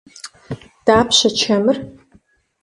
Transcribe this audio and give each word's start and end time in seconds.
Дапщэ 0.85 1.29
чэмыр? 1.39 1.77